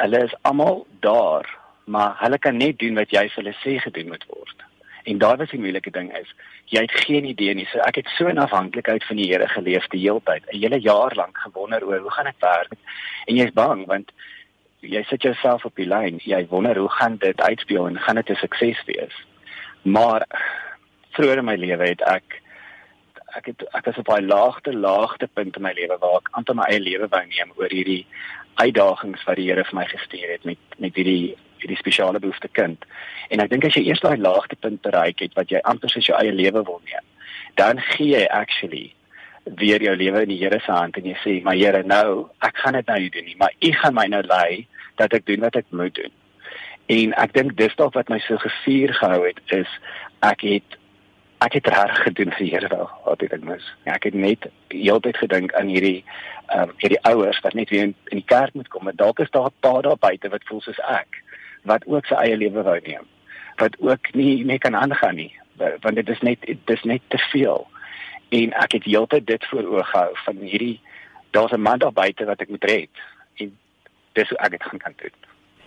[0.01, 1.49] hulle is almal daar,
[1.85, 4.65] maar hulle kan net doen wat jy vir hulle sê gedoen moet word.
[5.05, 6.35] En daar was die moeilike ding is,
[6.65, 7.67] jy het geen idee nie.
[7.73, 10.81] So ek het so 'n afhanklikheid van die Here geleef die hele tyd, 'n hele
[10.81, 12.73] jaar lank gewonder oor hoe gaan ek werk?
[13.27, 14.13] En jy's bang want
[14.81, 16.21] jy sit jouself op die lyn.
[16.25, 19.15] Jy wonder hoe gaan dit uitspeel en gaan dit 'n sukses wees?
[19.83, 20.27] Maar
[21.11, 22.43] vroeër in my lewe het ek
[23.39, 26.57] ek het ek was op 'n laagte laagte punt in my lewe waar ek aan
[26.57, 28.07] my eie lewe wou neem oor hierdie
[28.55, 32.85] uitdagings wat die Here vir my gestuur het met met hierdie hierdie spesiale behoefte kind.
[33.31, 36.17] En ek dink as jy eers daai laagtepunt bereik het wat jy amper soos jou
[36.19, 37.05] eie lewe wil neem,
[37.61, 38.89] dan gee jy actually
[39.45, 42.57] weer jou lewe in die Here se hand en jy sê, "Maar Here, nou, ek
[42.57, 45.57] gaan dit nou doen nie, maar U gaan my nou lei dat ek doen wat
[45.57, 46.13] ek moet doen."
[46.87, 49.69] En ek dink dis dalk wat my so gevier gehou het is
[50.21, 50.77] ek het
[51.41, 53.65] ek het reg gedoen vir die Here wel, wat ek mis.
[53.87, 56.05] Ja, ek het net heeltyd gedink aan hierdie
[56.51, 59.21] ehm um, hierdie ouers wat net weer in, in die kerk moet kom, maar dalk
[59.21, 61.23] is daar 'n paar daar buite wat voel soos ek,
[61.63, 63.07] wat ook sy eie lewe wou neem,
[63.57, 67.19] wat ook nie meer kan aangaan nie, want dit is net dit is net te
[67.31, 67.67] veel.
[68.31, 70.81] En ek het heeltyd dit voor oë gehou van hierdie
[71.31, 72.91] daar's 'n man daar buite wat ek moet red.
[73.35, 73.59] En
[74.13, 75.17] dis hoe ek dit gaan kan doen.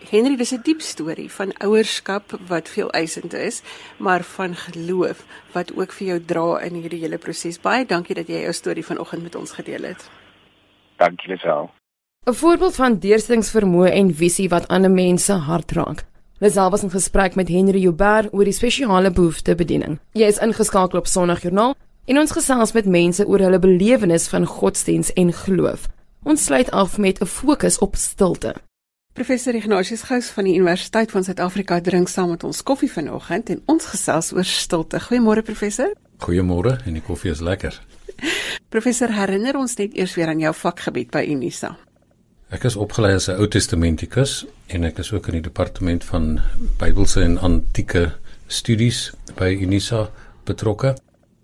[0.09, 3.61] Henry, dis 'n diep storie van ouerskap wat veel eisend is,
[3.97, 7.61] maar van geloof wat ook vir jou dra in hierdie hele proses.
[7.61, 10.09] Baie dankie dat jy jou storie vanoggend met ons gedeel het.
[10.97, 11.71] Dankie Lisel.
[12.25, 16.05] 'n Voorbeeld van deursettingsvermoë en visie wat ander mense hart raak.
[16.39, 19.99] Lisel was in gesprek met Henry Joubert oor die spesiale behoefte bediening.
[20.13, 25.13] Jy is ingeskakel op Sondagjoernaal en ons gesels met mense oor hulle belewenis van godsdiens
[25.13, 25.89] en geloof.
[26.23, 28.55] Ons sluit af met 'n fokus op stilte.
[29.13, 33.61] Professor Ignatius Gous van die Universiteit van Suid-Afrika drink saam met ons koffie vanoggend en
[33.65, 34.99] ons gesels oor stilte.
[34.99, 35.93] Goeiemôre professor.
[36.17, 37.81] Goeiemôre en die koffie is lekker.
[38.69, 41.77] professor, herinner ons net eers weer aan jou vakgebied by Unisa.
[42.53, 46.39] Ek is opgelei as 'n Ou Testamentikus en ek is ook in die departement van
[46.77, 48.13] Bybelse en antieke
[48.47, 50.11] studies by Unisa
[50.45, 50.93] betrokke,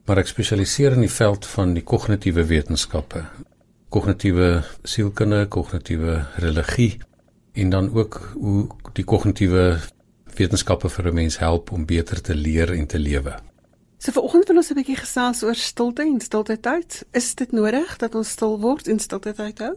[0.06, 3.26] maar ek spesialiseer in die veld van die kognitiewe wetenskappe,
[3.90, 7.00] kognitiewe sielkunde, kognitiewe religie
[7.54, 9.80] en dan ook hoe die kognitiewe
[10.38, 13.34] wetenskappe vir 'n mens help om beter te leer en te lewe.
[13.98, 17.06] So vanoggend wil ons 'n bietjie gesels oor stilte en stilte tyd.
[17.12, 19.76] Is dit nodig dat ons stil word en stilte tyd hou?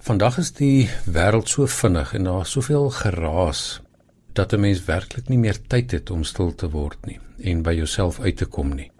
[0.00, 3.80] Vandag is die wêreld so vinnig en daar is soveel geraas
[4.32, 7.72] dat 'n mens werklik nie meer tyd het om stil te word nie en by
[7.72, 8.90] jouself uit te kom nie.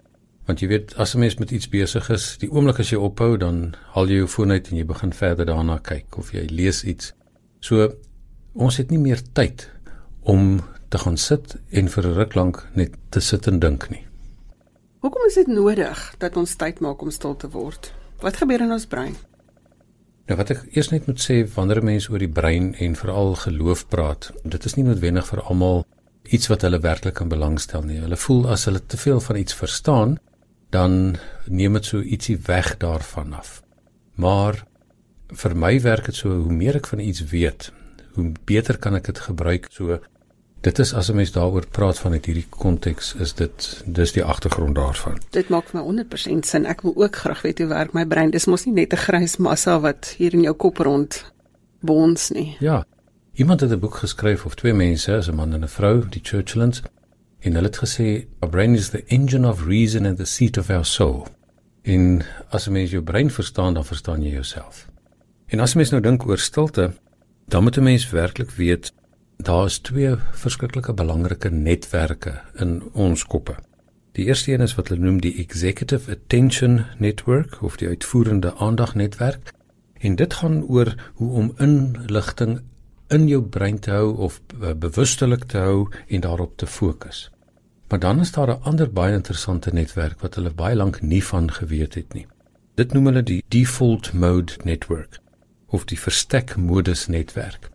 [0.45, 3.37] Want jy weet, as 'n mens met iets besig is, die oomblik as jy ophou,
[3.37, 6.83] dan haal jy jou foon uit en jy begin verder daarna kyk of jy lees
[6.83, 7.13] iets
[7.59, 7.89] So
[8.55, 9.67] ons het nie meer tyd
[10.23, 14.05] om te gaan sit en vir 'n ruk lank net te sit en dink nie.
[14.99, 17.93] Hoekom is dit nodig dat ons tyd maak om stil te word?
[18.21, 19.15] Wat gebeur in ons brein?
[20.29, 23.87] Nou wat ek eers net moet sê wanneer mense oor die brein en veral geloof
[23.89, 25.81] praat, dit is nie noodwendig vir almal
[26.29, 27.97] iets wat hulle werklik in belangstel nie.
[28.03, 30.19] Hulle voel as hulle te veel van iets verstaan,
[30.69, 31.17] dan
[31.49, 33.63] neem dit so ietsie weg daarvan af.
[34.21, 34.61] Maar
[35.33, 37.71] vir my werk dit so hoe meer ek van iets weet,
[38.13, 39.65] hoe beter kan ek dit gebruik.
[39.73, 39.97] So
[40.61, 44.23] Dit is as 'n mens daaroor praat van uit hierdie konteks is dit dis die
[44.23, 45.21] agtergrond daarvan.
[45.29, 46.65] Dit maak vir my 100% sin.
[46.65, 48.29] Ek wil ook graag weet hoe werk my brein.
[48.29, 51.31] Dis mos nie net 'n grys massa wat hier in jou kop rond
[51.79, 52.55] bons nie.
[52.59, 52.85] Ja.
[53.33, 56.81] Iemand het 'n boek geskryf of twee mense, 'n man en 'n vrou, die Churchlands,
[57.39, 60.69] en hulle het gesê, "Our brain is the engine of reason and the seat of
[60.69, 61.27] our soul."
[61.81, 64.87] En as jy mens jou brein verstaan, dan verstaan jy jouself.
[65.45, 66.91] En as jy mens nou dink oor stilte,
[67.47, 68.91] dan moet 'n mens werklik weet
[69.43, 73.55] daar is twee verskriklike belangrike netwerke in ons koppe.
[74.11, 79.53] Die eerste een is wat hulle noem die executive attention network of die uitvoerende aandagnetwerk.
[79.99, 82.59] En dit gaan oor hoe om inligting
[83.07, 87.29] in jou brein te hou of uh, bewustelik te hou en daarop te fokus.
[87.87, 91.51] Maar dan is daar 'n ander baie interessante netwerk wat hulle baie lank nie van
[91.51, 92.27] geweet het nie.
[92.75, 95.19] Dit noem hulle die default mode network
[95.67, 97.69] of die verstek modus netwerk.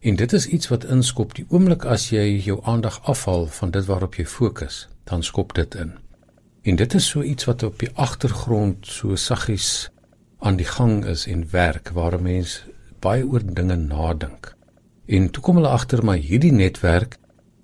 [0.00, 3.84] En dit is iets wat inskop die oomblik as jy jou aandag afhaal van dit
[3.84, 5.96] waarop jy fokus, dan skop dit in.
[6.62, 9.90] En dit is so iets wat op die agtergrond so saggies
[10.38, 12.62] aan die gang is en werk waar 'n mens
[13.00, 14.54] baie oor dinge nadink.
[15.06, 17.18] En toe kom hulle agter maar hierdie netwerk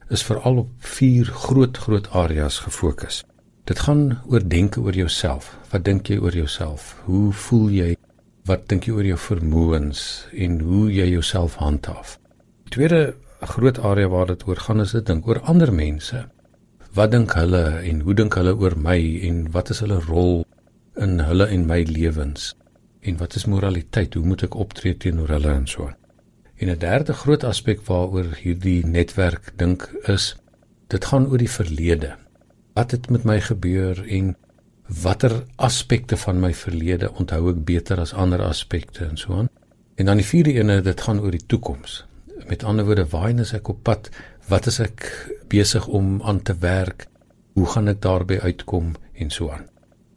[0.09, 3.25] is veral op vier groot groot areas gefokus.
[3.65, 5.59] Dit gaan oor denke oor jouself.
[5.71, 7.01] Wat dink jy oor jouself?
[7.05, 7.97] Hoe voel jy?
[8.45, 12.19] Wat dink jy oor jou vermoëns en hoe jy jouself handhaaf?
[12.69, 16.25] Tweede groot area waar dit oor gaan is dit dink oor ander mense.
[16.95, 18.99] Wat dink hulle en hoe dink hulle oor my
[19.29, 20.45] en wat is hulle rol
[20.95, 22.55] in hulle en my lewens?
[23.03, 24.15] En wat is moraliteit?
[24.15, 25.99] Hoe moet ek optree teenoor hulle en so aan?
[26.57, 30.37] En 'n derde groot aspek waaroor hierdie netwerk dink is
[30.89, 32.17] dit gaan oor die verlede.
[32.75, 34.37] Wat het met my gebeur en
[34.87, 39.49] watter aspekte van my verlede onthou ek beter as ander aspekte en so aan.
[39.95, 42.05] En dan die vierde ene, dit gaan oor die toekoms.
[42.49, 44.11] Met ander woorde, waarheen is ek op pad?
[44.49, 45.07] Wat is ek
[45.49, 47.07] besig om aan te werk?
[47.53, 49.69] Hoe gaan ek daarby uitkom en so aan?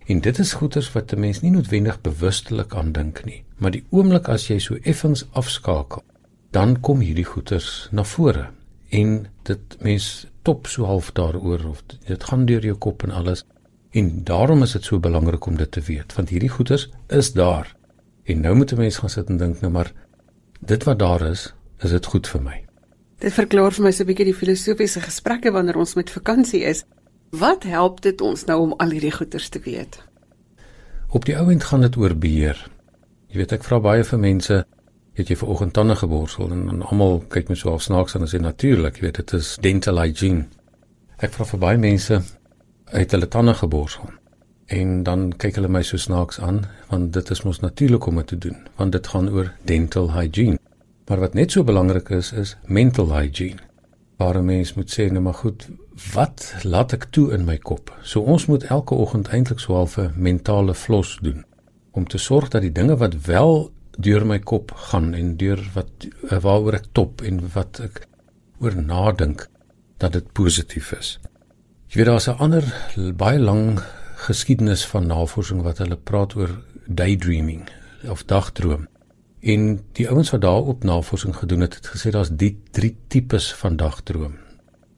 [0.07, 3.85] En dit is goeters wat 'n mens nie noodwendig bewustelik aan dink nie, maar die
[3.89, 6.03] oomblik as jy so effens afskakel
[6.55, 8.47] dan kom hierdie goeters na vore
[8.95, 13.43] en dit mens top so half daaroor of dit gaan deur jou kop en alles
[13.97, 16.87] en daarom is dit so belangrik om dit te weet want hierdie goeters
[17.19, 17.73] is daar
[18.23, 19.91] en nou moet 'n mens gaan sit en dink nou maar
[20.59, 22.57] dit wat daar is is dit goed vir my
[23.19, 26.85] dit verklaar vir my so 'n bietjie die filosofiese gesprekke wanneer ons met vakansie is
[27.31, 29.99] wat help dit ons nou om al hierdie goeters te weet
[31.09, 32.69] op die ouend gaan dit oor beheer
[33.27, 34.65] jy weet ek vra baie vir mense
[35.17, 38.25] het jy ver oggend tande geborsel en, en almal kyk met so half snaaks aan
[38.27, 40.45] en sê natuurlik, jy weet dit is dental hygiene.
[41.17, 42.19] Ek vra vir baie mense
[42.93, 44.11] uit hulle tande geborsel.
[44.77, 48.29] En dan kyk hulle my so snaaks aan want dit is mos natuurlik om dit
[48.33, 50.61] te doen want dit gaan oor dental hygiene.
[51.07, 53.63] Maar wat net so belangrik is is mental hygiene.
[54.17, 55.69] Waar 'n mens moet sê nou maar goed,
[56.13, 57.97] wat laat ek toe in my kop?
[58.01, 61.45] So ons moet elke oggend eintlik so half 'n mentale flos doen
[61.91, 65.89] om te sorg dat die dinge wat wel deur my kop gaan en deur wat
[66.29, 68.07] eh, waaroor ek top en wat ek
[68.59, 69.47] oor nadink
[69.97, 71.19] dat dit positief is.
[71.87, 72.63] Jy weet daar's 'n ander
[73.15, 73.79] baie lang
[74.15, 77.69] geskiedenis van navorsing wat hulle praat oor daydreaming
[78.09, 78.87] of dagdroom.
[79.39, 83.75] En die ouens wat daarop navorsing gedoen het, het gesê daar's die drie tipes van
[83.77, 84.33] dagdroom.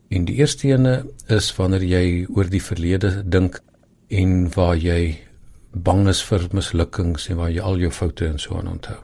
[0.10, 3.60] En die eerste ene is wanneer jy oor die verlede dink
[4.08, 5.19] en waar jy
[5.71, 8.97] bang is vir mislukkings en waar jy al jou foute en so aan onthou.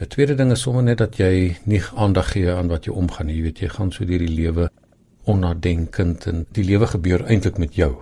[0.00, 3.26] 'n Tweede ding is sommer net dat jy nie aandag gee aan wat jy omgaan
[3.26, 3.36] nie.
[3.36, 4.70] Jy weet jy gaan so deur die lewe
[5.24, 7.92] onnadenkend en die lewe gebeur eintlik met jou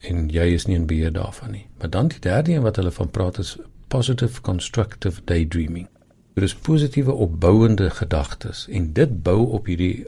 [0.00, 1.66] en jy is nie in beheer daarvan nie.
[1.78, 3.56] Maar dan die derde een wat hulle van praat is
[3.88, 5.88] positive constructive daydreaming.
[6.36, 10.04] Dit is positiewe opbouende gedagtes en dit bou op hierdie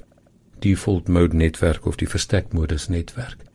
[0.60, 3.46] default mode netwerk of die verstek modus netwerk.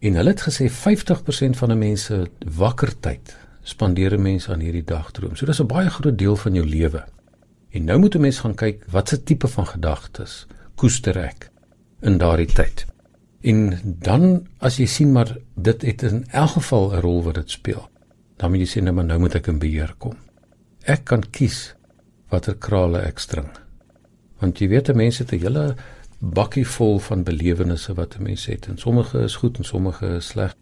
[0.00, 2.22] En hulle het gesê 50% van die mense
[2.56, 3.34] wakker tyd
[3.68, 5.34] spandeer mense aan hierdie dagdroom.
[5.36, 7.04] So dis 'n baie groot deel van jou lewe.
[7.70, 11.50] En nou moet 'n mens gaan kyk watse tipe van gedagtes koester ek
[12.00, 12.86] in daardie tyd.
[13.42, 17.50] En dan as jy sien maar dit het in elk geval 'n rol wat dit
[17.50, 17.88] speel.
[18.36, 20.16] Dan moet jy sê nou maar nou moet ek in beheer kom.
[20.80, 21.74] Ek kan kies
[22.32, 23.50] watter krale ek string.
[24.42, 25.76] Want jy weet mense het 'n hele
[26.22, 30.26] bakkie vol van belewennisse wat 'n mens het en sommige is goed en sommige is
[30.26, 30.54] sleg.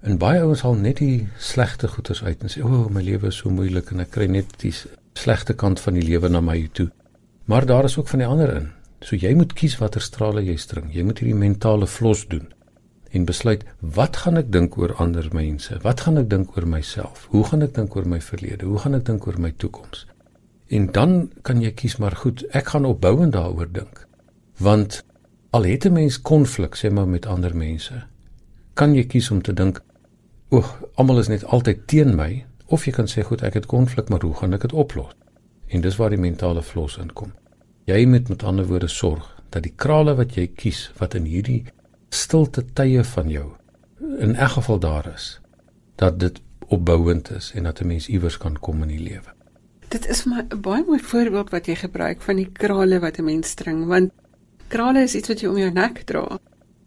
[0.00, 3.26] En baie ouens haal net die slegte goeders uit en sê o, oh, my lewe
[3.26, 4.74] is so moeilik en ek kry net die
[5.14, 6.90] slegte kant van die lewe na my toe.
[7.44, 8.68] Maar daar is ook van die ander in.
[9.00, 10.94] So jy moet kies watter strale jy string.
[10.94, 12.52] Jy moet hierdie mentale flos doen
[13.10, 15.78] en besluit wat gaan ek dink oor ander mense?
[15.82, 17.26] Wat gaan ek dink oor myself?
[17.30, 18.66] Hoe gaan ek dink oor my verlede?
[18.66, 20.06] Hoe gaan ek dink oor my toekoms?
[20.68, 24.06] En dan kan jy kies maar goed, ek gaan opbouend daaroor dink
[24.56, 25.04] want
[25.50, 28.02] al het 'n mens konflik sê maar met ander mense,
[28.74, 29.82] kan jy kies om te dink,
[30.48, 30.64] "O,
[30.94, 34.20] almal is net altyd teen my," of jy kan sê, "Goed, ek het konflik, maar
[34.20, 35.12] hoe gaan ek dit oplos?"
[35.66, 37.32] En dis waar die mentale flos inkom.
[37.84, 41.64] Jy moet met ander woorde sorg dat die krale wat jy kies wat in hierdie
[42.08, 43.52] stilte tye van jou
[44.18, 45.40] in elk geval daar is,
[45.96, 49.35] dat dit opbouend is en dat 'n mens iewers kan kom in die lewe.
[49.88, 53.24] Dit is my 'n baie mooi voorbeeld wat jy gebruik van die krale wat 'n
[53.24, 54.12] mens string want
[54.68, 56.38] krale is iets wat jy om jou nek dra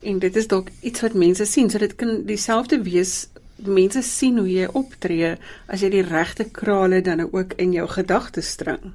[0.02, 3.30] en dit is dalk iets wat mense sien so dit kan dieselfde wees
[3.66, 5.36] mense sien hoe jy optree
[5.68, 8.94] as jy die regte krale dan ook in jou gedagtes string.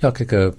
[0.00, 0.50] Ja, kyk, uh,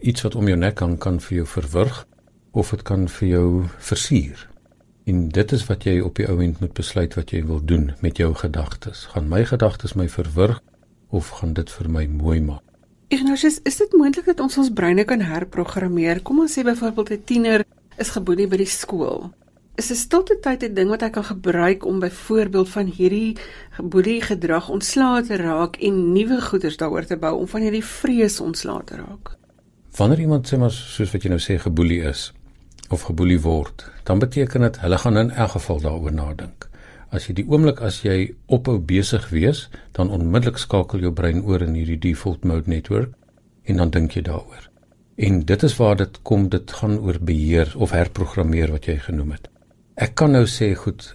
[0.00, 2.04] iets wat om jou nek kan kan vir jou verwrig
[2.52, 3.48] of dit kan vir jou
[3.78, 4.48] versier.
[5.04, 8.16] En dit is wat jy op die ouend moet besluit wat jy wil doen met
[8.16, 9.08] jou gedagtes.
[9.12, 10.62] Gaan my gedagtes my verwrig
[11.14, 12.62] of gaan dit vir my mooi maak?
[13.14, 16.22] Ignatius, is dit moontlik dat ons ons breine kan herprogrammeer?
[16.26, 17.64] Kom ons sê byvoorbeeld 'n tiener
[17.98, 19.30] is geboelie by die skool
[19.74, 23.36] is 'n stilte tyd 'n ding wat hy kan gebruik om byvoorbeeld van hierdie
[23.82, 28.40] boelie gedrag ontslae te raak en nuwe goeders daaroor te bou om van hierdie vrees
[28.40, 29.36] ontslae te raak.
[29.96, 32.32] Wanneer iemand sê maar soos wat jy nou sê geboelie is
[32.90, 36.68] of geboelie word, dan beteken dit hulle gaan in elk geval daaroor nadink.
[37.14, 41.62] As jy die oomblik as jy ophou besig wees, dan onmiddellik skakel jou brein oor
[41.62, 43.12] in hierdie default mode network
[43.70, 44.64] en dan dink jy daaroor.
[45.14, 49.36] En dit is waar dit kom, dit gaan oor beheer of herprogrammeer wat jy genoem
[49.36, 49.46] het.
[49.94, 51.06] Ek kan nou sê goed,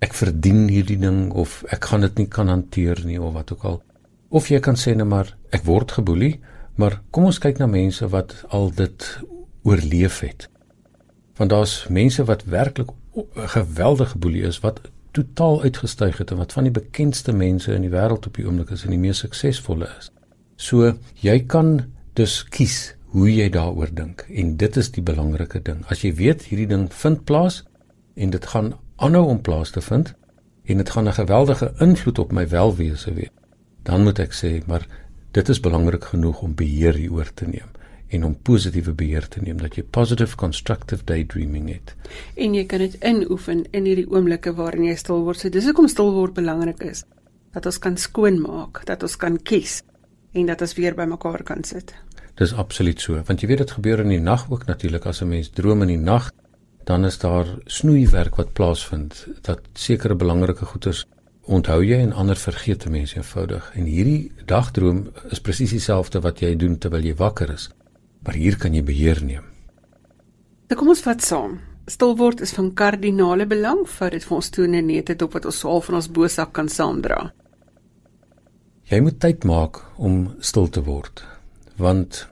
[0.00, 3.68] ek verdien hierdie ding of ek gaan dit nie kan hanteer nie of wat ook
[3.68, 3.78] al.
[4.32, 6.38] Of jy kan sê net maar ek word geboelie,
[6.80, 9.10] maar kom ons kyk na mense wat al dit
[9.68, 10.48] oorleef het.
[11.36, 12.96] Want daar's mense wat werklik
[13.52, 14.80] geweldig geboelie is wat
[15.14, 18.72] totaal uitgestyg het en wat van die bekendste mense in die wêreld op die oomblik
[18.74, 20.10] is en die mees suksesvolle is.
[20.56, 21.86] So jy kan
[22.18, 25.84] dus kies hoe jy daaroor dink en dit is die belangrike ding.
[25.90, 27.62] As jy weet hierdie ding vind plaas,
[28.14, 30.14] en dit gaan aanhou om plaas te vind
[30.64, 33.28] en dit gaan 'n geweldige invloed op my welwese hê.
[33.82, 34.86] Dan moet ek sê, maar
[35.30, 37.73] dit is belangrik genoeg om beheer hieroor te neem
[38.14, 41.94] en om positiewe beheer te neem dat jy positive constructive daydreaming het.
[42.36, 45.40] En jy kan dit inoefen in hierdie oomblikke waarin jy stil word.
[45.40, 47.04] So dis hoekom stil word belangrik is.
[47.54, 49.82] Dat ons kan skoonmaak, dat ons kan kies
[50.34, 51.94] en dat ons weer by mekaar kan sit.
[52.38, 55.28] Dis absoluut so, want jy weet dit gebeur in die nag ook natuurlik as 'n
[55.28, 56.32] mens droom in die nag
[56.84, 61.06] dan is daar snoeiwerk wat plaasvind dat sekere belangrike goeders
[61.44, 66.54] onthou jy en ander vergeet mense eenvoudig en hierdie dagdroom is presies dieselfde wat jy
[66.56, 67.70] doen terwyl jy wakker is
[68.24, 69.44] maar hier kan jy beheer neem.
[70.68, 71.60] Dan kom ons vat saam.
[71.86, 75.44] Stil word is van kardinale belang vir dit vir ons toe net net op wat
[75.44, 77.32] ons swaal van ons bosak kan saamdra.
[78.88, 81.24] Jy moet tyd maak om stil te word
[81.76, 82.28] want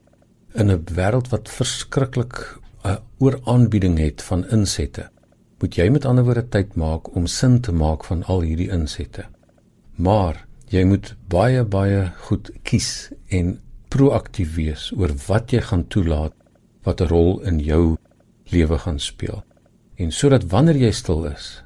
[0.54, 5.08] in 'n wêreld wat verskriklik 'n ooraanbieding het van insette,
[5.60, 9.24] moet jy met ander woorde tyd maak om sin te maak van al hierdie insette.
[9.96, 13.60] Maar jy moet baie baie goed kies en
[13.92, 16.34] proaktief wees oor wat jy gaan toelaat
[16.86, 17.96] wat 'n rol in jou
[18.52, 19.44] lewe gaan speel.
[19.96, 21.62] En sodat wanneer jy stil is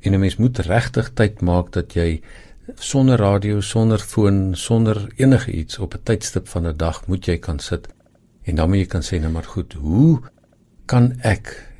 [0.00, 2.20] en 'n mens moet regtig tyd maak dat jy
[2.74, 7.38] sonder radio, sonder foon, sonder enige iets op 'n tydstip van 'n dag moet jy
[7.38, 7.88] kan sit
[8.42, 10.20] en dan moet jy kan sê nou maar goed, hoe
[10.86, 11.72] kan ek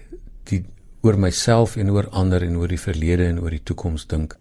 [0.45, 0.65] die
[1.03, 4.37] oor myself en oor ander en oor die verlede en oor die toekoms dink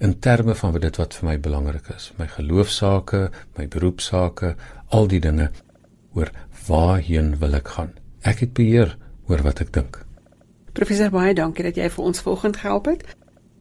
[0.00, 3.26] in terme van wat dit wat vir my belangrik is my geloofsaake
[3.58, 4.54] my beroepsaake
[4.96, 5.50] al die dinge
[6.16, 6.30] oor
[6.66, 7.90] waarheen wil ek gaan.
[8.24, 8.96] Ek het beheer
[9.28, 10.00] oor wat ek dink.
[10.72, 13.04] Professor baie dankie dat jy vir ons vanoggend gehelp het